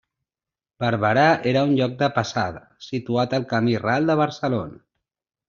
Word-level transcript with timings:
Barberà 0.83 1.25
era 1.51 1.63
un 1.71 1.75
lloc 1.81 1.93
de 1.99 2.09
passada, 2.15 2.63
situat 2.87 3.37
al 3.41 3.47
camí 3.53 3.77
ral 3.85 4.11
de 4.13 4.19
Barcelona. 4.25 4.83